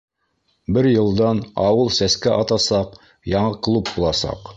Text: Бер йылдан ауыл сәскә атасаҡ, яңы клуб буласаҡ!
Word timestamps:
Бер 0.77 0.87
йылдан 0.91 1.41
ауыл 1.65 1.91
сәскә 1.97 2.33
атасаҡ, 2.45 2.97
яңы 3.35 3.53
клуб 3.69 3.93
буласаҡ! 3.99 4.43